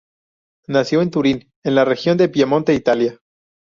[0.67, 3.19] Nació en Turín, en la región de Piamonte, Italia.